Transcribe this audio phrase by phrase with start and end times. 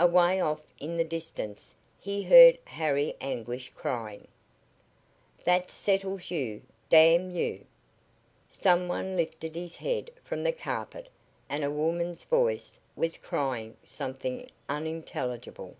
[0.00, 4.26] Away off in the distance he heard Harry Anguish crying:
[5.44, 7.64] "That settles you, damn you!"
[8.48, 11.08] Some one lifted his head from the carpet
[11.48, 15.76] and a woman's voice was crying something unintelligible.